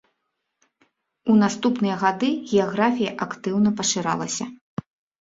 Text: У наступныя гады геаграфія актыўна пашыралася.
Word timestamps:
У 1.33 1.35
наступныя 1.43 1.95
гады 2.05 2.31
геаграфія 2.55 3.15
актыўна 3.29 3.79
пашыралася. 3.83 4.45